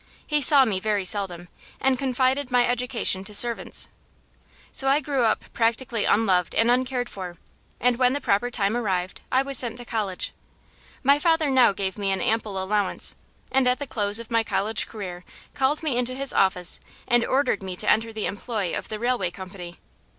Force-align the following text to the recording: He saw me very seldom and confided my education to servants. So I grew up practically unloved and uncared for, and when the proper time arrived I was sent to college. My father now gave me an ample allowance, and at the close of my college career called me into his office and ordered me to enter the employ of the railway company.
He 0.25 0.41
saw 0.41 0.65
me 0.65 0.79
very 0.79 1.05
seldom 1.05 1.47
and 1.79 1.99
confided 1.99 2.49
my 2.49 2.65
education 2.67 3.23
to 3.25 3.35
servants. 3.35 3.87
So 4.71 4.87
I 4.87 4.99
grew 4.99 5.25
up 5.25 5.45
practically 5.53 6.05
unloved 6.05 6.55
and 6.55 6.71
uncared 6.71 7.07
for, 7.07 7.37
and 7.79 7.97
when 7.99 8.13
the 8.13 8.19
proper 8.19 8.49
time 8.49 8.75
arrived 8.75 9.21
I 9.31 9.43
was 9.43 9.59
sent 9.59 9.77
to 9.77 9.85
college. 9.85 10.33
My 11.03 11.19
father 11.19 11.51
now 11.51 11.71
gave 11.71 11.99
me 11.99 12.09
an 12.09 12.19
ample 12.19 12.57
allowance, 12.63 13.15
and 13.51 13.67
at 13.67 13.77
the 13.77 13.85
close 13.85 14.17
of 14.17 14.31
my 14.31 14.43
college 14.43 14.87
career 14.87 15.23
called 15.53 15.83
me 15.83 15.95
into 15.97 16.15
his 16.15 16.33
office 16.33 16.79
and 17.07 17.23
ordered 17.23 17.61
me 17.61 17.75
to 17.75 17.87
enter 17.87 18.11
the 18.11 18.25
employ 18.25 18.75
of 18.75 18.89
the 18.89 18.97
railway 18.97 19.29
company. 19.29 19.77